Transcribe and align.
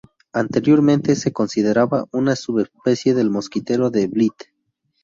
Anteriormente 0.33 1.15
se 1.15 1.31
consideraba 1.31 2.05
una 2.11 2.35
subespecie 2.35 3.13
del 3.13 3.29
mosquitero 3.29 3.91
de 3.91 4.07
Blyth. 4.07 4.45